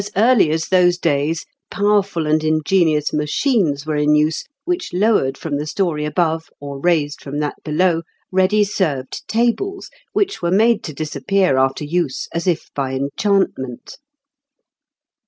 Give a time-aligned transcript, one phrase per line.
[0.01, 5.57] As early as those days, powerful and ingenious machines were in use, which lowered from
[5.57, 8.01] the story above, or raised from that below,
[8.31, 13.99] ready served tables, which were made to disappear after use as if by enchantment.